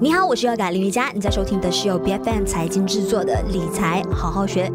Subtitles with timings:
[0.00, 4.70] 你好，我是要改林瑜伽，你在收听的是由 BFM 财经制作的理财好好学。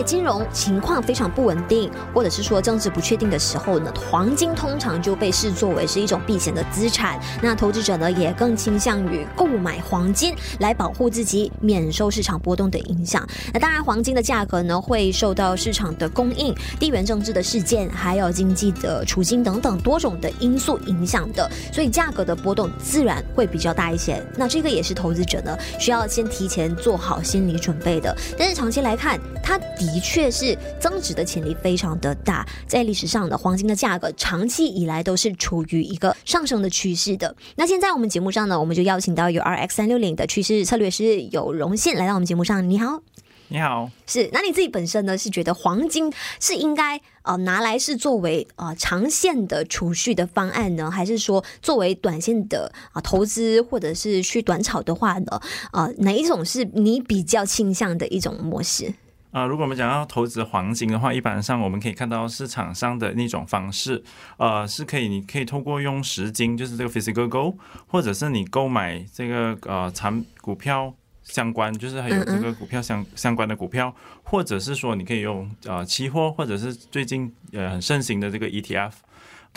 [0.00, 7.20] 在金融情况非常不稳定，或者是说政治不确定的时候呢，黄金通常就被视作为是一种避险的资产。
[7.42, 13.28] 那投资者呢，也更倾向于购买黄金来保护自己，免受市场波动的影响。
[13.52, 24.24] 那当然，黄金的价格呢，会受到市场的供应、地缘政治的事件，还有经济的处境等等多种的因素影响的，所以价格的波动自然会比较大一些。
[24.34, 28.16] 那这个也是投资者呢，需要先提前做好心理准备的。
[28.38, 29.66] 但是长期来看，它的
[29.98, 37.34] 确是增值的潜力非常的大，在历史上的黄金的价格长期以来都是处于一个上升的趋势的。
[37.56, 42.68] 那现在我们节目上呢，我们就邀请到有 RX 三六零的趋势策略师有荣信来到我们节目上。
[42.68, 43.00] 你好，
[43.48, 44.28] 你好，是。
[44.32, 55.40] 那你自己本身呢，是觉得黄金是应该呃拿来是作为呃长线的储蓄的方案呢，还是说作为短线的啊、呃、投资或者是去短炒的话呢？
[55.72, 58.92] 呃，哪一种是你比较倾向的一种模式？
[59.32, 64.02] 啊、呃，如果我们讲要投资黄金的话，一般上我们可以看到市场上的那种方式，
[64.38, 67.54] 呃，是可以，你可以透过用实金，就是这个 physical gold，
[67.86, 78.92] 或者是你购买这个呃产股票相关，就是还有这个股票相相关的股票，或者是说你可以用呃期货，或者是最近呃很盛行的这个 ETF。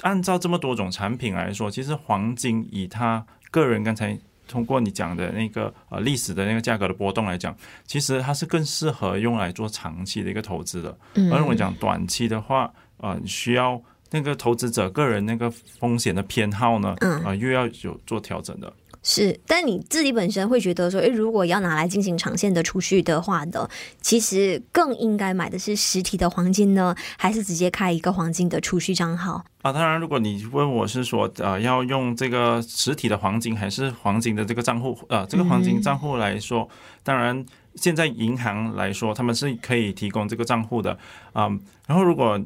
[0.01, 4.19] 按照这么多种产品来说，其实黄金以它个人刚才。
[4.47, 7.55] 通过你讲的那个呃历史的那个价格的波动来讲，
[7.85, 10.97] 其实它是更适合用来做长期的一个投资的。
[11.31, 18.71] 而如果讲短期的话，呃，需要那个投资者个人那个风险的偏好呢，呃，又要有做调整的。
[19.05, 23.69] 是，但你自己本身会觉得说，诶，如果要拿来进行长线的储蓄的话呢，
[24.01, 29.43] 其实更应该买的是实体的黄金呢，还是直接开一个黄金的储蓄账号？
[29.61, 36.69] 啊，当然，如果你问我是说，呃，要用这个实体的黄金还是黄金的这个账户，呃，这个黄金账户来说，嗯、
[37.03, 40.97] 当然，现在银行来说，他们是可以提供这个账户的，
[41.33, 42.39] 嗯、呃，然后如果。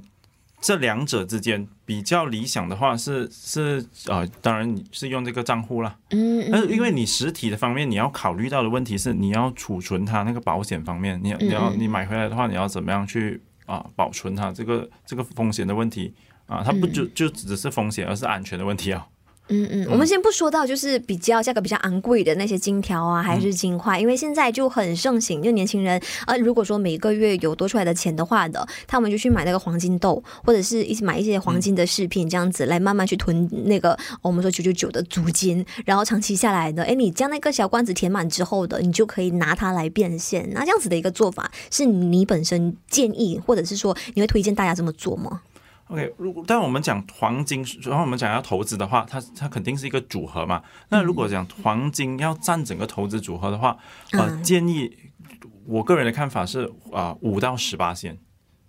[0.59, 5.97] 这两者之间比较理想的话是是呃，当然你是用这个账户啦。
[6.09, 16.13] 嗯，但是因为你实体的方面，你要考虑到的问题是你要储存它那个保险方面，你你要你买回来的话，你要怎么样去啊保存它这个这个风险的问题
[16.47, 16.63] 啊？
[16.65, 19.07] 它不就就只是风险，而是安全的问题啊。
[19.49, 45.41] 嗯嗯，我们先不说到就是比较价格比较昂贵的那些金条啊，还是金块，嗯、因为现在就很盛行，就年轻人啊，如果说每个月有多出来的钱的话的，他们就去买那个黄金豆，或者是一起买一些黄金的饰品，这样子来慢慢去囤那个我们说九九九的租金，然后长期下来的，哎，你将那个小罐子填满之后的，你就可以拿它来变现，那这样子的一个做法，是你本身建议，或者是说你会推荐大家这么做吗
[45.87, 50.61] ？OK，如果但我们讲黄金，然后我们讲要投资的话，它它肯定是一个组合嘛。
[50.89, 53.77] 那如果讲黄金要占整个投资组合的话，
[54.11, 54.91] 呃，建议
[55.65, 58.17] 我个人的看法是啊，五到十八线，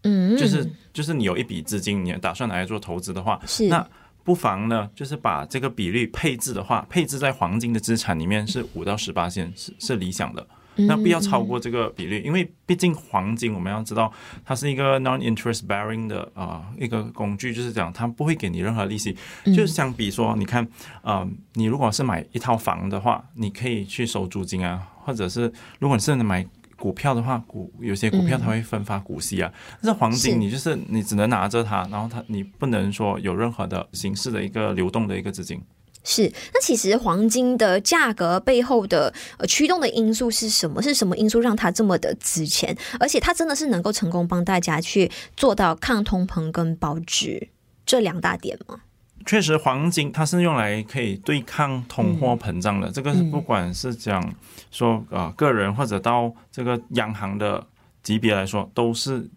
[0.02, 3.86] 嗯，就是就是你有一笔资金，你打算拿来做投资的话，是那
[4.24, 10.46] 不妨呢，就是把这个比率配置的话，配置在黄金的资产里面是五到十八线是是理想的。
[10.86, 14.12] 那不要超过这个比例，因为毕竟黄金我们要知道，
[14.44, 19.16] 它是一个 non-interest bearing 的啊、呃、一个工具，就是讲它不会给你任何利息。
[19.46, 20.62] 就是相比说，你看
[21.02, 26.46] 啊、呃，你如果是买一套房的话，你可以去收租金啊，或者是如果你是买
[26.76, 29.52] 股票的话，股有些股票它会分发股息啊。
[29.82, 35.60] 但是黄金你就是你只能拿着它，然后它你不能说有任何的形式的一个流动的一个资金。
[36.10, 40.82] 是，那其实黄金的价格背后的呃驱动的因素是什么？
[40.82, 42.74] 是什么因素让它这么的值钱？
[42.98, 47.50] 而且它真的是能够成功帮大家去做到抗通膨跟保值
[47.84, 48.80] 这两大点吗？
[49.26, 52.88] 确实，黄金它是用来可以对抗通货膨胀的。
[52.88, 54.34] 嗯、这个是不管是讲
[54.70, 57.66] 说啊、呃、个人或者到这个央行的
[58.02, 59.28] 级别来说，都是。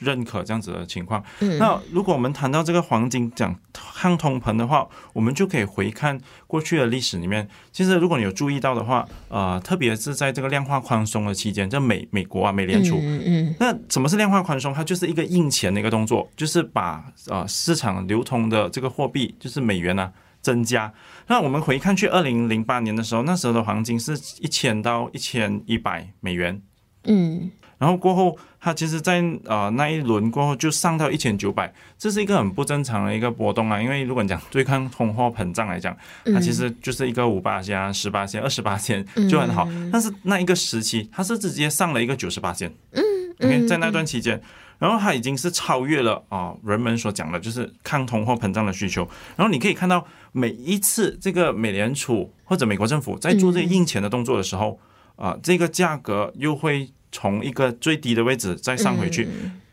[0.00, 1.22] 认可这样子的情况。
[1.58, 7.48] 那如果我们谈到这个黄金讲抗通膨的话，我们就可以回看过去的历史里面。
[7.70, 14.74] 其实如果你有注意到的话，呃，特别是在这个量化宽松的期间，在美美国啊，美联储，嗯嗯，那什么是量化宽松？
[14.74, 20.92] 它就是一个印钱的一个动作，就是把呃市场流通的这个货币，就是美元呢、啊、增加。
[21.28, 26.60] 那我们回看去二零零八年的时候，那时候的黄金是一千到一千一百美元，
[27.04, 27.50] 嗯。
[27.80, 33.80] 然后过后，它其实在呃那一轮过后就上到一千九百，这是一个很不正常的一个波动啊。
[33.80, 35.96] 因为如果你讲对抗通货膨胀来讲，
[36.26, 39.66] 它其实就是一个五八仙、十八仙、二十八仙就很好。
[39.90, 42.70] 但是那一个时期，它是直接上了一个九十八仙。
[42.92, 43.02] 嗯
[43.40, 44.38] ，OK，在那段期间，
[44.78, 49.08] 然后它已经是超越了啊人们所讲的就是抗通货膨胀的需求。
[49.36, 54.78] 然后你可以看到每一次这个美联储或者美国政府在做这个印钱的动作的时候，
[55.16, 59.28] 啊，这个价格又会从一个最低的位置再上回去。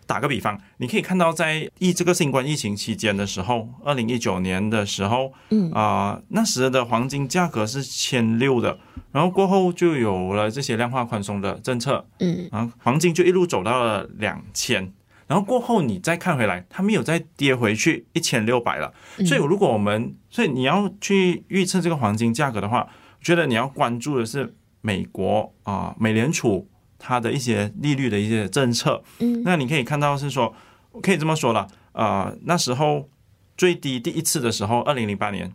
[0.05, 8.79] 打个比方，你可以看到，在疫这个新冠疫情期间的时候，二零一九年的时候，嗯啊、呃，那时的黄金价格是千六的，
[9.11, 14.93] 然后过后就有了这些量化宽松的政策，嗯，然后黄金就一路走到了两千，
[15.27, 18.93] 然后过后你再看回来，它没有再跌回去一千六百了，
[19.25, 22.87] 所以如果我们，所以你要去预测这个黄金价格的话，
[23.19, 26.69] 我觉得你要关注的是美国啊、呃，美联储。
[26.99, 30.53] 它的一些利率的一些政策，嗯，那你可以看到是说，
[31.01, 33.09] 可以这么说了，呃，那时候
[33.55, 35.53] 最低第一次的时候，二零零八年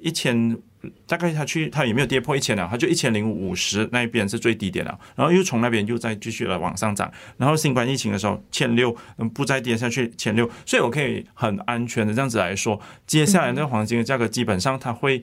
[0.00, 0.58] 一千，
[1.06, 15.22] 大概它去它也没有跌破一千了，它就一千零五十那一边是最低点了，然后又从那边又再继续了往上涨，然后新冠疫情的时候千六，嗯，不再跌下去千六，所以我可以很安全的这样子来说，接下来那个黄金的价格基本上它会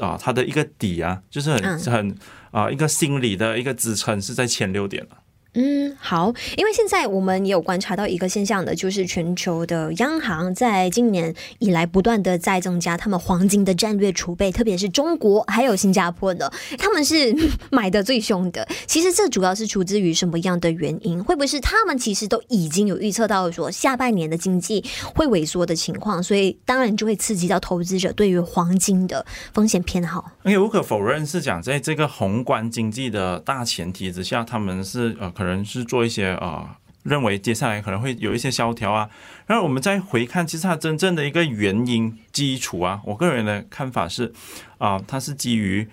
[0.00, 2.16] 啊，它的一个底啊，就是很很。
[2.54, 5.18] 啊，一个心理的一个支撑是在前六点了。
[5.54, 17.34] 嗯，好，因为现在我们也有观察到一个现象的，就是全球的央行在今年以来不断的在增加他们黄金的战略储备，特别是中国还有新加坡的，他们是
[17.70, 18.66] 买的最凶的。
[18.86, 21.22] 其实这主要是出自于什么样的原因？
[21.22, 24.84] 会不会是他们其实都已经有预测到说下半年的经济
[25.14, 30.32] 会萎缩的情况，所以当然就会刺激到投资者对于黄金的风险偏好。
[30.42, 39.08] 而且无可否认是讲，在这个宏观经济的大前提之下，他们是呃能是做一些啊、呃，认为接下来可能会有一些萧条啊。
[39.46, 44.32] 然后我们再回看，其实它真正的一个原因基础啊，我个人的看法是
[44.78, 45.88] 啊、呃，它是基于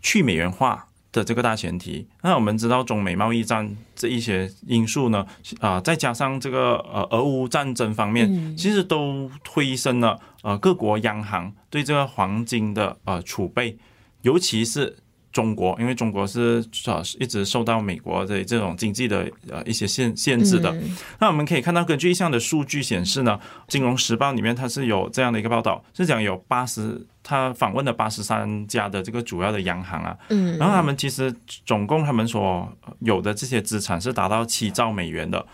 [0.00, 2.06] 去美元化的这个大前提。
[2.22, 5.26] 那我们知道中美贸易战这一些因素呢，
[5.60, 13.76] 啊、呃，再加上这个呃俄乌战争方面，其实都推升了呃各国央行对这个黄金的呃储备，
[14.22, 14.96] 尤其是。
[15.36, 20.74] 中国，因为中国是啊一直受到美国的这种经济的呃一些限限制的。
[21.18, 23.38] 那我们可以看到，根据一项的数据显示呢，
[23.68, 31.30] 《金融时报》里面它是有这样的一个报道，是讲有八十，他访问了八十三家的这个主要的央行啊，嗯，然后他们其实
[31.66, 32.66] 总共他们所
[33.00, 35.44] 有的这些资产是达到七兆美元的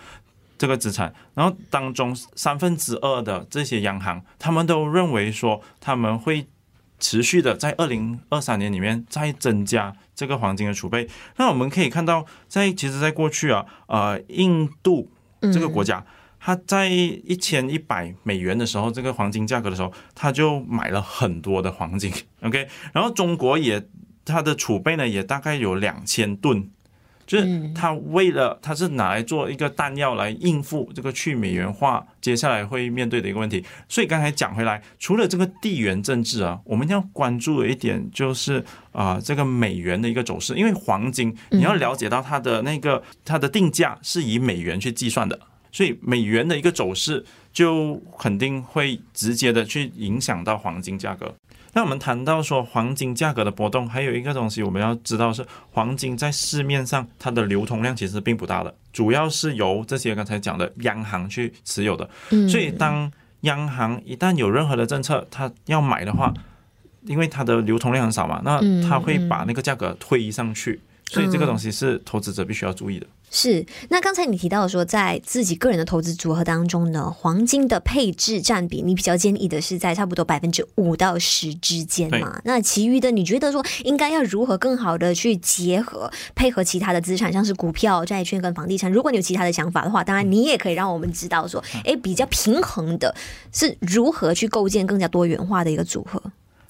[0.57, 6.47] 这个资产，然后当中三分之二的这些央行，他们都认为说他们会。
[7.03, 15.11] 持续的在二零二三年里面再增加这个黄金的储备，那我们可以看到，在其实，在过去啊，呃，印度
[15.41, 16.07] 这个国家，
[16.39, 23.85] 它在一千一百美元的时候，这个黄金价格的时候，它就买了很多的黄金，OK，然后中国也
[24.25, 26.71] 它的储备呢，也大概有两千吨。
[27.33, 38.63] 就是他为了他是拿来做一个弹药来应付这个去美元化接下来会面对的一个问题，所以刚才讲回来，除了这个地缘政治啊，我们要关注的一点就是
[38.93, 45.41] 啊这个美元的一个走势，因为黄金你要了解到它的那个它的定价是以美元去计算的，
[45.71, 51.35] 所以美元的一个走势就肯定会直接的去影响到黄金价格。
[51.75, 62.09] 那我们谈到说黄金价格的波动，还有一个东西我们要知道是黄金在市面上它的流通量其实并不大的，主要是由这些刚才讲的央行去持有的。
[62.49, 66.33] 所以当央行一旦有任何的政策，它要买的话，
[67.07, 70.81] 因为它的流通量很少嘛，那它会把那个价格推上去。
[71.07, 73.07] 所以这个东西是投资者必须要注意的。
[73.35, 82.43] 是，那刚才你提到说，在自己个人的投资组合当中呢，黄金的配置占比，你比较建议的是在差不多百分之五到十之间嘛？
[82.45, 88.93] 那其余的，你觉得说应该要如何更好的去结合配合其他的资产，像是股票、债券跟房地产？
[88.93, 93.15] 如果你有其他的想法的话，当然你也可以让我们知道说，哎，比较平衡的
[93.51, 96.23] 是如何去构建更加多元化的一个组合。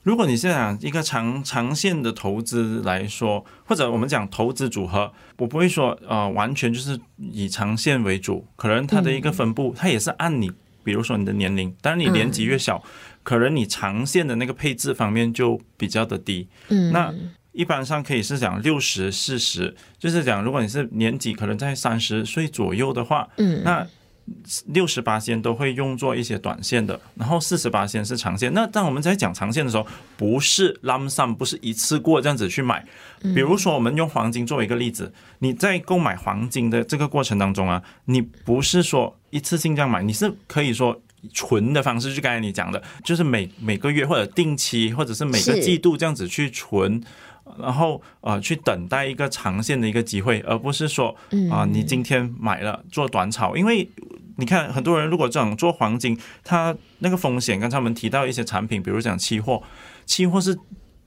[0.02, 10.50] 如果你是讲一个长长线的投资来说，或者我们讲投资组合，我不会说呃完全就是以长线为主，可能它的一个分布，它也是按你，
[10.82, 12.82] 比如说你的年龄，当然你年纪越小，
[13.22, 16.48] 可能你长线的那个配置方面就比较的低。
[16.68, 17.14] 嗯，那
[17.52, 23.86] 一般上可以是讲六十四十，就是讲如果你是年纪可能在三十岁左右的话，嗯，那。
[24.66, 28.52] 六十八仙都会用作一些短线的，然后四十八仙是长线。
[28.54, 29.86] 那当我们在讲长线的时候，
[30.16, 32.84] 不是 lump sum，不是一次过这样子去买。
[33.20, 41.00] 比如说，我们用黄金作为一个例子，你在购买黄金的这个过程当中啊，你不是说一次性这样买，你是可以说
[41.32, 47.00] 存的方式，就刚才你讲的，就是每每个月或者定期，或者是每个季度这样子去存，
[47.58, 51.14] 然后呃去等待一个长线的一个机会，而不是说
[51.50, 53.88] 啊你今天买了做短炒，因为。
[54.38, 59.62] 你看很多人如果这样做黄金，它那个风险，刚才我们提到一些产品，比如讲期货，
[60.06, 60.58] 期货是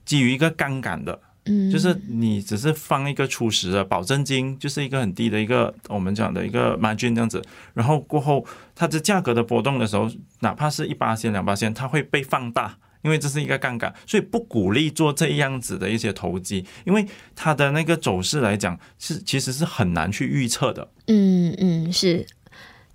[0.05, 1.19] 基于一个杠杆的。
[1.45, 7.41] 嗯，就是你只是放一个初始的保证金，就是一个很低的一个我们讲的一个 margin 这样子，
[7.73, 10.07] 然后过后它的价格的波动的时候，
[10.41, 20.89] 哪怕是一八仙两八仙，它会被放大，因为这是一个杠杆，所以不鼓励做这样子的一些投机，因为它的那个走势来讲是其实是很难去预测的。
[21.05, 22.25] 嗯嗯，是。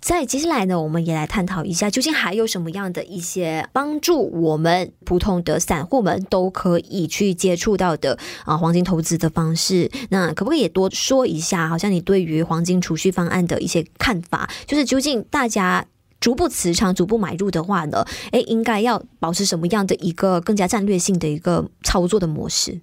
[0.01, 9.91] 在接下来呢，我们也来探讨一下，究竟还有什么样的一些帮助我们普通的散户们都可以去接触到的啊黄金投资的方式。
[10.09, 14.49] 那可不可以也多说一下，好像你对于黄金储蓄方案的一些看法？
[14.65, 15.85] 就是究竟大家
[16.21, 22.79] 逐步持仓、逐步买入的话呢，诶，应该要保持什么样的一个更加战略性的一个操作的模式？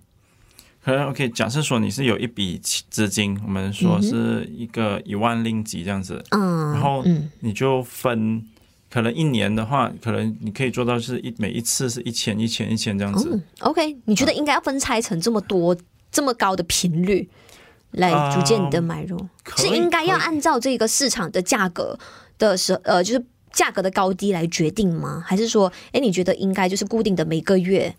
[0.85, 7.05] 可能 OK，假设说你是有一笔资金，我们说是一个一万令吉这样子，嗯，然后
[7.41, 8.43] 你就分，
[8.91, 13.39] 可能一年的话，可能你可以做到是一每一次是一千一千一千这样子。
[13.61, 15.77] OK，你觉得应该要分拆成这么多
[16.11, 17.29] 这么高的频率
[17.91, 19.17] 来逐渐你的买入，
[19.57, 21.99] 是应该要按照这个市场的价格
[22.39, 25.23] 的时呃，就是价格的高低来决定吗？
[25.27, 27.95] 还是说，哎，你觉得应该就是固定的每个月？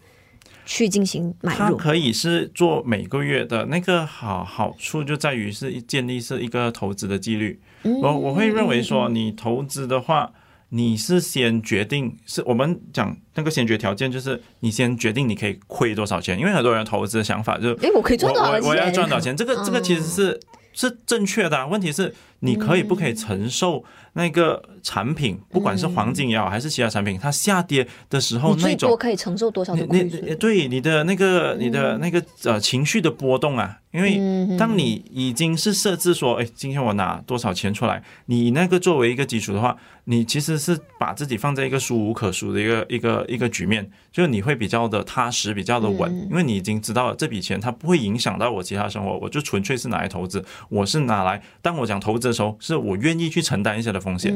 [0.66, 7.60] 去进行买入，它可以是做每个月的那个好好处就在于是建立是一个投资的纪律。
[7.82, 10.32] 我我会认为说，你投资的话，
[10.70, 18.70] 你是先决定是我们讲那个先决条件，就是你先决定你可以亏多少钱，因为很多人投资的想法就是，诶，我可以赚多少钱？
[18.70, 19.36] 我要赚多少钱？
[19.36, 20.40] 这个这个其实是
[20.74, 23.84] 是正确的，问题是你可以不可以承受？
[24.14, 30.36] 那个产品，不管是黄金也好，还是其他产品，它下跌的时候，那种最多可以承受多少的亏损？
[30.38, 34.20] 对你的那个、你的那个呃情绪的波动啊，因为
[34.58, 54.00] 当你已经是设置说，哎，今天我拿多少钱出来，你那个作为一个基础的话，你其实是把自己放在一个输无可输的一个一个一个局面，就是你会比较的踏实，比较的稳，因为你已经知道了这笔钱它不会影响到我其他生活，我就纯粹是拿来投资，我是拿来当我讲投资的时候，是我愿意去承担一些的。
[54.00, 54.34] 风险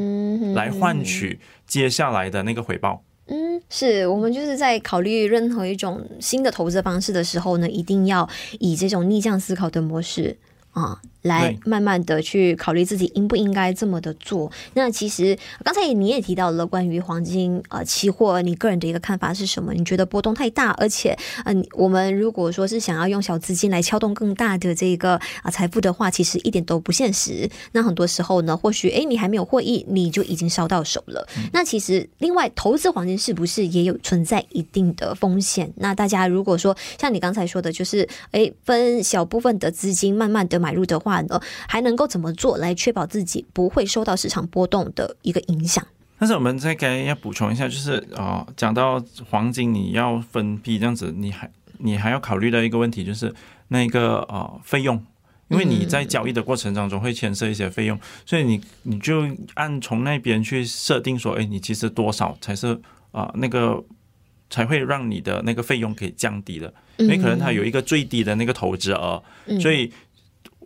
[0.52, 3.02] 来换取接下来的那个回报。
[3.28, 8.28] 嗯，是我们就是在考虑任何一种新的投资方式的时候呢，一定要
[8.60, 10.36] 以这种逆向思考的模式
[10.74, 11.00] 啊。
[11.24, 14.52] 来慢慢的去考虑自己应不应该这么的做。
[14.74, 19.72] 那其实刚才你也提到了关于黄金呃期货，你个人的一个看法是什么？
[19.72, 21.16] 你觉得波动太大，而且
[21.46, 27.48] 嗯、呃，我们如果说是想要用小资金来撬动更大的这个啊财富的话，其实一点都不现实。
[27.72, 31.26] 那很多时候呢，或许诶你还没有获益，你就已经烧到手了。
[31.38, 35.72] 嗯、那其实另外投资黄金是不是也有存在一定的风险？
[35.76, 41.40] 那大家如果说像你刚才说的，就是诶分小部分的资金慢慢的买入的话呢。
[41.68, 45.84] 还能够怎么做来确保自己不会受到市场波动的一个影响？
[46.18, 53.34] 但是我们再该要补充一下，就是啊，讲到黄金，你要分批这样子，你还你还要考虑到一个问题，就是
[53.68, 55.04] 那个呃费用，
[55.48, 62.80] 因为你在交易的过程当中会牵涉一些费用，所以你你就按从那边去设定说，哎，你其实多少才是
[63.10, 63.82] 啊那个
[64.48, 66.72] 才会让你的那个费用可以降低的？
[66.98, 69.22] 因为可能它有一个最低的那个投资额，
[69.60, 69.92] 所以。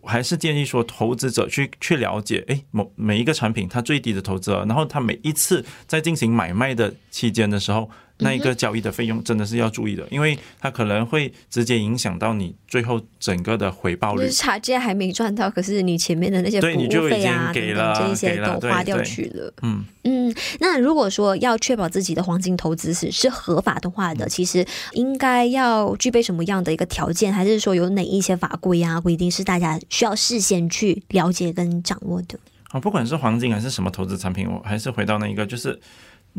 [0.03, 7.89] 还是建议说，投资者去去了解，哎，某每一个产品它最低的投资额，然后它每一次在进行买卖的期间的时候。
[8.19, 14.23] 那一个交易的费用真的是要注意的，因为它可能会直接影响到你最后整个的回报率。
[14.23, 19.53] 就是差价还没赚到，可是你前面的那些服务费啊等等这些都花掉去了。
[19.61, 32.37] 嗯嗯，那如果说要确保自己的黄金投资是是合法的话的，其实应该要具备什么样的一个条件，还是说有哪一些法规啊规定是大家需要事先去了解跟掌握的？
[32.69, 35.79] 啊，不管是黄金还是什么投资产品，我还是回到那一个就是。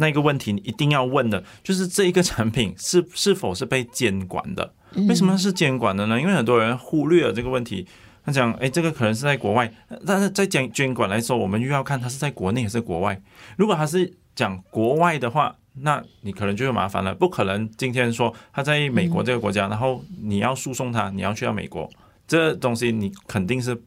[0.00, 4.72] 那个问题你一定要问的，就是这一个产品是是否是被监管的？
[5.08, 6.20] 为什么是监管的呢？
[6.20, 7.86] 因为很多人忽略了这个问题。
[8.24, 9.72] 他讲，哎，这个可能是在国外，
[10.06, 13.20] 但是在讲监管来说，我们又要看它是在国内还是国外。
[13.56, 17.14] 如果他是讲国外的话，那你可能就有麻烦了。
[17.14, 21.88] 不可能今天说他在美国这个国家，然后你要诉讼他，你要去到美国，
[22.26, 23.80] 这东西你肯定是。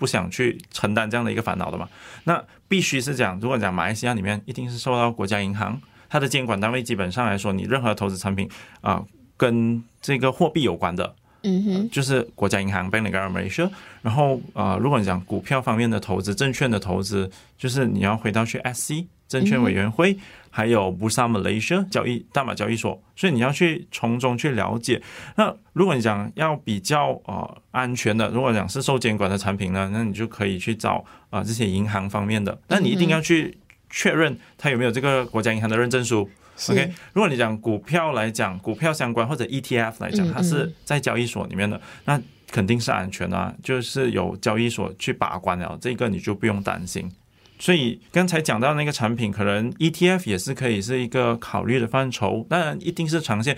[0.00, 1.86] 不想去承担这样的一个烦恼的嘛？
[2.24, 6.80] 那必须是讲，如果讲马来西亚里面，一定是受到国家银行它的监管单位。
[6.80, 8.48] 基本上来说，你任何投资产品
[8.80, 9.04] 啊、
[9.36, 13.70] 跟这个货币有关的，嗯哼，就是国家银行 Bank Negara Malaysia。
[14.02, 20.16] 然后啊、呃，如果你讲股票方面的投资、证券的投资，就是你要回到去 SC 证券委员会。
[20.52, 25.00] 还有 Bursa Malaysia 交易大马交易所，所以你要去从中去了解。
[25.36, 30.96] 那如果你讲要比较呃安全的，如果讲是受监管的产品呢，那你就可以去找
[31.30, 32.58] 啊、呃、这些银行方面的。
[32.66, 33.56] 那你一定要去
[33.88, 36.28] 确认它有没有这个国家银行的认证书。
[36.68, 47.10] OK，如果你讲股票来讲，股票相关或者 ETF 来讲，它是在交易所里面的，那肯定是安全的啊，就是有交易所去把关了，这个你就不用担心。
[47.58, 53.56] 所以刚才讲到那个产品，可能 ETF 也是可以是一个考虑的范畴，当然一定是长线。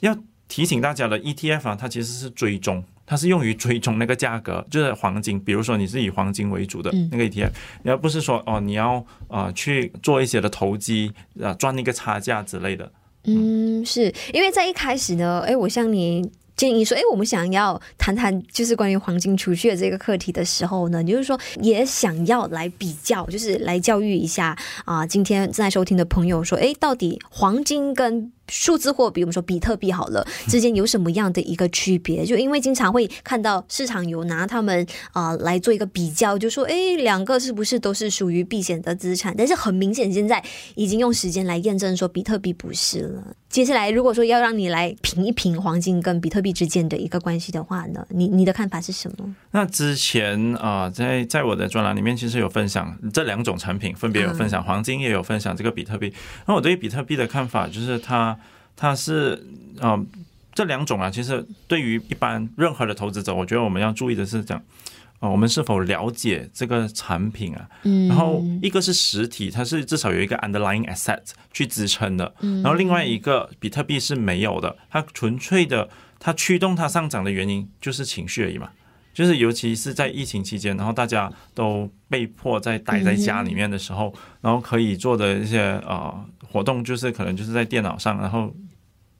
[0.00, 2.84] 要提醒大家的 ETF 啊，它其实是追踪。
[3.08, 5.40] 它是用于追踪那个价格，就是黄金。
[5.40, 7.50] 比如说你是以黄金为主的那个 ETF，
[7.82, 8.96] 你而不是说哦，你要
[9.28, 11.10] 啊、呃、去做一些的投机
[11.42, 12.92] 啊赚那个差价之类的。
[13.24, 32.24] 嗯，是因为在一开始呢，哎，我向你建议说，哎，我们想要谈谈就是关于黄金储蓄的这个课题的时候呢，你就是说也想要来比较，就是来教育一下啊、呃，今天正在收听的朋友说，哎，到底黄金跟数字货币，我们说比特币好了，之间有什么样的一个区别？
[32.24, 39.34] 就因为经常会看到市场有拿他们啊、呃、来做一个比较，就说哎，两个是不是都是属于避险的资产？
[39.36, 40.42] 但是很明显，现在
[40.74, 43.22] 已经用时间来验证说比特币不是了。
[43.48, 49.34] 接下来，如果说要让你来评一评黄金跟比特币之间的一个关系的话呢，你你的看法是什么？
[49.50, 56.12] 那之前啊、呃，在在我的专栏里面，其实有分享这两种产品，分别有分享黄金，也有分享这个比特币。
[56.46, 58.37] 那我对于比特币的看法就是它。
[58.80, 59.34] 它是
[59.80, 60.06] 啊、呃，
[60.54, 67.68] 这两种啊，其实对于一般任何的投资者，我觉得我们要注意的是讲，啊、呃，我们是否了解这个产品啊？
[67.82, 71.20] 嗯，然后一个是实体，它是至少有一个 underlying asset
[71.52, 75.88] 去支撑的，然后另外一个比特币是没有的，它纯粹的，
[76.20, 78.70] 它驱动它上涨的原因就是情绪而已嘛，
[79.12, 88.54] 就是尤其是在疫情期间，然后大家都被迫在待在家里面的时候，然后可以做的一些啊、呃、活动，就是可能就是在电脑上，然后。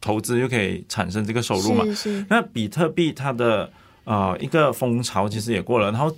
[0.00, 1.84] 投资就可以产生这个收入嘛？
[2.28, 3.72] 那比特币它的
[4.04, 6.16] 呃一个风潮其实也过了，然后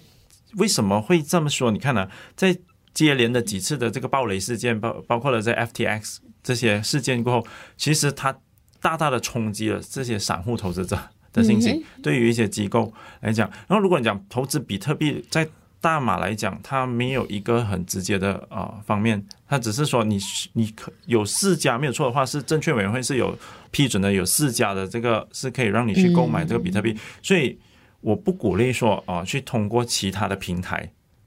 [0.57, 1.71] 为什么会这么说？
[1.71, 2.57] 你看呢、啊，在
[2.93, 8.37] 接连的几次的这个暴雷事件，包包括了在 FTX 这些事件过后，其实它
[8.81, 10.99] 大大的冲击了这些散户投资者
[11.33, 11.85] 的信心。
[12.03, 15.49] 对于一些机构来讲，然后如果你讲投资比特币在
[15.81, 20.19] 大马来讲，它没有一个很直接的啊、呃、方面，它只是说你
[20.53, 23.35] 你可有四家没有错的话，是证券委员会是有
[23.71, 27.59] 批准的，有四家的这个是可以让你去购买这个比特币，所以
[28.03, 30.87] 我不鼓励说啊、呃、去通过其他的平台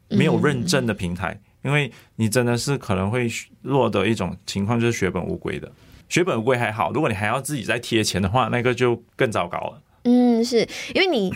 [0.09, 3.27] 没有认证的平台，因为你真的是可能会
[3.63, 5.71] 落得一种情况，就是血本无归的。
[6.09, 9.81] 血本无归还好，如果你还要自己再贴钱的话，那个就更糟糕了。
[10.03, 10.59] 嗯，是
[10.93, 11.33] 因为你。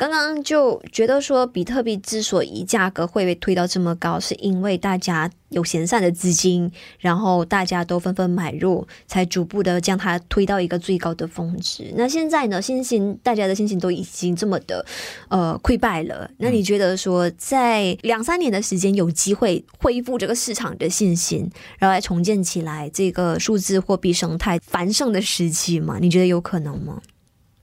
[0.00, 11.92] 刚刚就觉得说，比特币之所以价格会被推到这么高，是因为大家有闲散的资金，然后大家都纷纷买入，才逐步的将它推到一个最高的峰值。
[11.96, 14.82] 那现在呢，信心大家的信心都已经这么的
[15.28, 16.30] 呃溃败了。
[16.38, 21.46] 那你觉得说，在两三年的时间有机会恢复这个市场的信心，
[21.78, 25.98] 然后来重建起来这个数字货币生态繁盛的时期吗？
[26.00, 27.02] 你觉得有可能吗？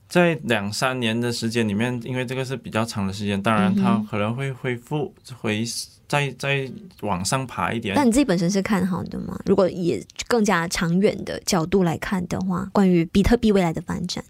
[0.08, 5.62] 在两三年的时间里面，因为这个是比较长的时间，当然它可能会恢复回
[6.08, 6.66] 再再
[7.02, 7.94] 往上爬一点。
[7.94, 9.38] 那你自己本身是看好的吗？
[9.44, 14.24] 如果以更加长远的角度来看的话，关于比特币未来的发展。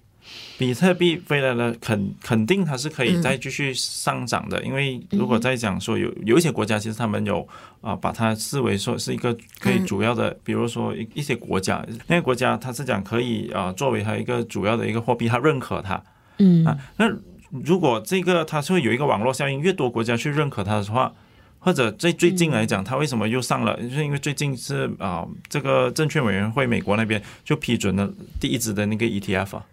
[0.59, 7.47] 比特币未来的肯肯定它是可以再继续上涨的，嗯、因为如果再讲说有有一些国家，其实他们有
[7.81, 16.03] 啊把它视为说是一个可以主要的，嗯、比如说一一些国家，那个国家它是讲可以啊作为它一个主要的一个货币，它认可它，
[16.39, 17.09] 嗯啊，那
[17.51, 21.13] 如果这个它是会有一个网络效应，越多国家去认可它的话，
[21.61, 23.81] 或者在最近来讲，它为什么又上了？
[23.81, 29.65] 就是因为最近是啊这个证券委员会美国那边就批准了第一支的那个 ETF 啊。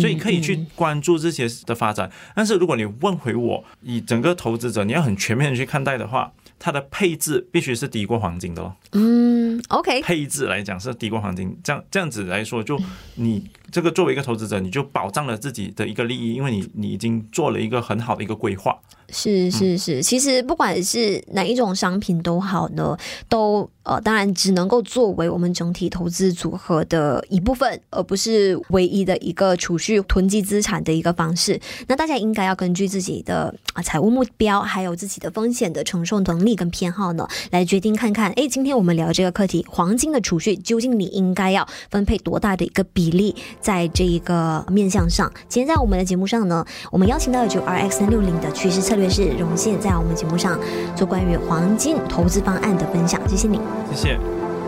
[0.00, 8.74] 所以可以去关注这些的发展，但是如果你问回我，以整个投资者你要很全面的去看待的话，它的配置必须是低过黄金的咯。
[8.92, 12.78] 嗯，OK，配置来讲是低过黄金，这样这样子来说，就
[13.16, 18.78] 你这个作为一个投资者，你就保障了自己的一个利益，因为你你已经做了一个很好的一个规划。
[19.10, 22.94] 是是是，其实不管是哪一种商品都好呢，
[23.26, 31.58] 都呃当然只能够作为我们整体投资组合的一部分，而不是唯一的一个储蓄囤积资产的一个方式。
[31.86, 45.28] 那大家应该要根据自己的啊财务目标，还有自己的风险的承受能力跟偏好呢，来决定看看，哎，今天我们聊这个课题，黄金的储蓄究竟你应该要分配多大的一个比例在这一个面向上？
[45.48, 50.56] 今天在我们的节目上呢，我们邀请到的就 RX 三六零的趋势策略师荣宪在我们节目上
[50.94, 53.58] 做关于黄金投资方案的分享，谢谢你，
[53.92, 54.20] 谢谢。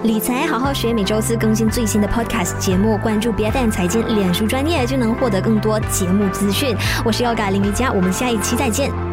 [0.02, 6.74] 理财好好学，每周四更新最新的 Podcast 节目，关注 BFM 财经脸书专业就能获得更多节目资讯。
[7.04, 9.09] 我是 Yoga 林瑜伽，我们下一期再见。